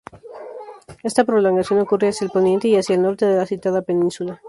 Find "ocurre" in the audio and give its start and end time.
1.79-2.07